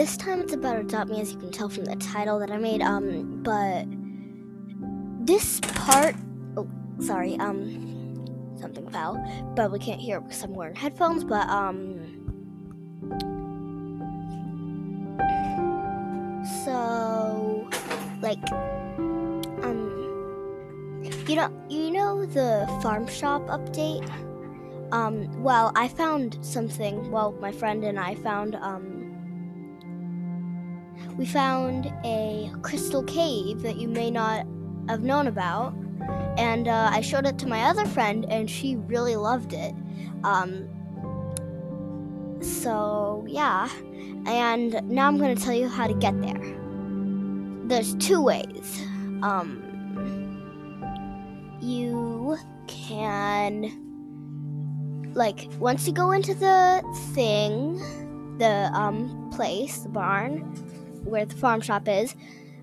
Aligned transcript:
this 0.00 0.16
time 0.16 0.40
it's 0.40 0.54
about 0.54 0.78
Adopt 0.78 1.10
Me, 1.10 1.20
as 1.20 1.30
you 1.30 1.38
can 1.38 1.50
tell 1.50 1.68
from 1.68 1.84
the 1.84 1.94
title 1.96 2.38
that 2.38 2.50
I 2.50 2.56
made. 2.56 2.80
Um, 2.80 3.42
but 3.42 3.84
this 5.26 5.60
part, 5.60 6.16
oh, 6.56 6.66
sorry, 7.00 7.38
um, 7.38 8.56
something 8.58 8.88
fell. 8.88 9.22
but 9.54 9.70
we 9.70 9.78
can't 9.78 10.00
hear 10.00 10.16
it 10.16 10.22
because 10.22 10.42
I'm 10.42 10.54
wearing 10.54 10.74
headphones. 10.74 11.22
But 11.22 11.46
um, 11.50 12.00
so 16.64 17.68
like 18.22 18.40
um, 19.62 19.84
you 21.28 21.36
know, 21.36 21.52
you 21.68 21.90
know 21.90 22.24
the 22.24 22.66
farm 22.82 23.06
shop 23.06 23.42
update. 23.48 24.10
Um, 24.92 25.42
well, 25.42 25.72
I 25.76 25.88
found 25.88 26.38
something. 26.40 27.10
Well, 27.10 27.32
my 27.32 27.52
friend 27.52 27.84
and 27.84 28.00
I 28.00 28.14
found 28.14 28.54
um 28.54 29.00
we 31.16 31.26
found 31.26 31.92
a 32.04 32.50
crystal 32.62 33.02
cave 33.04 33.62
that 33.62 33.76
you 33.76 33.88
may 33.88 34.10
not 34.10 34.46
have 34.88 35.02
known 35.02 35.26
about. 35.26 35.74
And 36.38 36.68
uh, 36.68 36.90
I 36.92 37.00
showed 37.02 37.26
it 37.26 37.38
to 37.40 37.46
my 37.46 37.62
other 37.64 37.84
friend, 37.86 38.24
and 38.30 38.48
she 38.48 38.76
really 38.76 39.16
loved 39.16 39.52
it. 39.52 39.74
Um, 40.24 40.68
so, 42.40 43.24
yeah. 43.28 43.68
And 44.26 44.82
now 44.88 45.06
I'm 45.06 45.18
going 45.18 45.36
to 45.36 45.42
tell 45.42 45.54
you 45.54 45.68
how 45.68 45.86
to 45.86 45.94
get 45.94 46.20
there. 46.22 46.56
There's 47.64 47.94
two 47.96 48.22
ways. 48.22 48.82
Um, 49.22 49.62
you 51.60 52.38
can, 52.66 53.70
like, 55.14 55.48
once 55.58 55.86
you 55.86 55.92
go 55.92 56.12
into 56.12 56.34
the 56.34 56.82
thing, 57.12 57.78
the 58.38 58.70
um, 58.72 59.30
place, 59.30 59.80
the 59.80 59.88
barn, 59.90 60.56
where 61.04 61.24
the 61.24 61.36
farm 61.36 61.60
shop 61.60 61.88
is, 61.88 62.14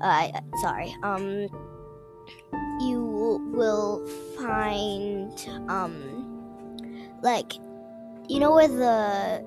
uh, 0.00 0.28
sorry, 0.60 0.94
um, 1.02 1.48
you 2.80 3.40
will 3.54 4.06
find, 4.36 5.48
um, 5.68 5.94
like, 7.22 7.54
you 8.28 8.40
know 8.40 8.52
where 8.52 8.68
the 8.68 9.44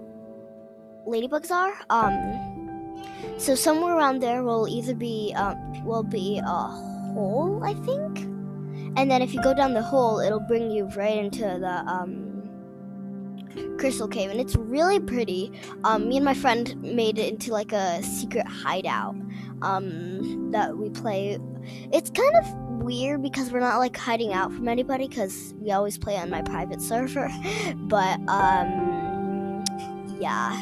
ladybugs 1.08 1.52
are? 1.52 1.74
Um, 1.90 3.02
so 3.38 3.56
somewhere 3.56 3.96
around 3.96 4.20
there 4.22 4.44
will 4.44 4.68
either 4.68 4.96
be, 4.96 5.34
um, 5.36 5.84
will 5.86 6.04
be 6.04 6.40
a 6.40 6.68
hole, 7.14 7.62
I 7.64 7.74
think. 7.74 8.20
And 8.98 9.12
then 9.12 9.22
if 9.22 9.34
you 9.34 9.42
go 9.42 9.54
down 9.54 9.74
the 9.74 9.82
hole, 9.82 10.20
it'll 10.20 10.40
bring 10.40 10.72
you 10.72 10.86
right 10.96 11.18
into 11.18 11.42
the, 11.42 11.84
um, 11.86 12.35
Crystal 13.78 14.08
Cave, 14.08 14.30
and 14.30 14.40
it's 14.40 14.56
really 14.56 15.00
pretty. 15.00 15.52
Um, 15.84 16.08
me 16.10 16.18
and 16.18 16.26
my 16.26 16.34
friend 16.34 16.76
made 16.82 17.18
it 17.20 17.32
into 17.32 17.52
like 17.52 17.72
a 17.72 18.02
secret 18.04 18.48
hideout 18.48 19.16
um, 19.62 20.52
that 20.52 20.78
we 20.78 20.90
play. 20.90 21.38
It's 21.92 22.10
kind 22.10 22.36
of 22.36 22.46
weird 22.84 23.22
because 23.22 23.52
we're 23.52 23.60
not 23.60 23.80
like 23.80 23.98
hiding 23.98 24.34
out 24.34 24.54
from 24.54 24.68
anybody 24.68 25.08
because 25.08 25.54
we 25.60 25.72
always 25.72 25.98
play 25.98 26.18
on 26.18 26.30
my 26.30 26.42
private 26.42 26.82
server. 26.82 27.30
but 27.76 28.20
um, 28.28 29.64
yeah, 30.20 30.54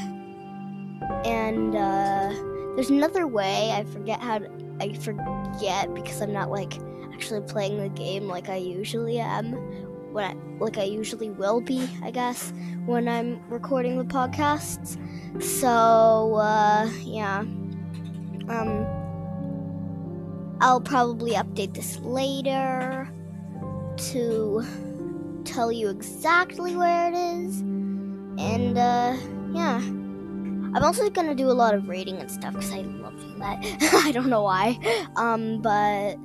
and 1.25 1.75
uh, 1.75 2.33
there's 2.75 2.89
another 2.89 3.27
way. 3.27 3.71
I 3.71 3.83
forget 3.85 4.19
how 4.19 4.39
to. 4.39 4.49
I 4.79 4.93
forget 4.93 5.93
because 5.93 6.21
I'm 6.21 6.33
not 6.33 6.49
like 6.49 6.79
actually 7.13 7.41
playing 7.41 7.77
the 7.77 7.89
game 7.89 8.27
like 8.27 8.49
I 8.49 8.55
usually 8.55 9.19
am 9.19 9.53
when 10.13 10.23
I 10.25 10.35
like 10.63 10.77
I 10.77 10.83
usually 10.83 11.29
will 11.31 11.59
be, 11.59 11.89
I 12.03 12.11
guess, 12.11 12.53
when 12.85 13.07
I'm 13.07 13.41
recording 13.49 13.97
the 13.97 14.05
podcasts. 14.05 14.97
So 15.41 16.35
uh, 16.35 16.89
yeah, 17.01 17.39
um, 18.47 18.87
I'll 20.61 20.81
probably 20.81 21.31
update 21.31 21.73
this 21.73 21.99
later 21.99 23.09
to 24.11 24.63
tell 25.43 25.71
you 25.71 25.89
exactly 25.89 26.75
where 26.75 27.11
it 27.11 27.15
is, 27.15 27.59
and 27.59 28.77
uh, 28.77 29.17
yeah. 29.53 29.81
I'm 30.75 30.83
also 30.83 31.07
gonna 31.07 31.35
do 31.35 31.51
a 31.51 31.53
lot 31.53 31.75
of 31.75 31.87
rating 31.87 32.17
and 32.17 32.31
stuff 32.31 32.53
because 32.53 32.71
I 32.71 32.81
love 32.81 33.19
doing 33.19 33.37
that. 33.37 33.59
I 33.93 34.11
don't 34.11 34.27
know 34.27 34.41
why, 34.41 34.79
um, 35.15 35.61
but 35.61 36.15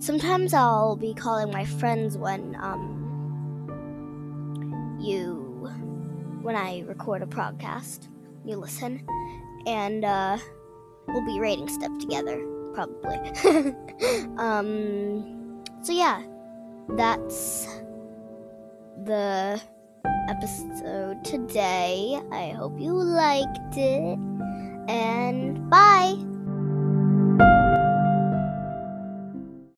sometimes 0.00 0.52
I'll 0.52 0.96
be 0.96 1.14
calling 1.14 1.52
my 1.52 1.64
friends 1.64 2.18
when 2.18 2.56
um, 2.60 3.11
you 5.02 5.70
when 6.42 6.56
I 6.56 6.80
record 6.86 7.22
a 7.22 7.26
podcast. 7.26 8.08
You 8.44 8.56
listen, 8.56 9.06
and 9.66 10.04
uh, 10.04 10.38
we'll 11.08 11.26
be 11.26 11.38
rating 11.38 11.68
stuff 11.68 11.96
together, 11.98 12.42
probably. 12.74 13.18
um, 14.38 15.62
so 15.82 15.92
yeah, 15.92 16.22
that's 16.90 17.66
the 19.04 19.60
episode 20.28 21.24
today. 21.24 22.20
I 22.32 22.50
hope 22.50 22.78
you 22.78 22.92
liked 22.92 23.76
it. 23.76 24.18